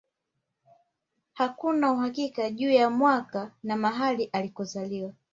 [1.33, 5.13] Hakuna uhakika juu ya mwaka na mahali alikozaliwa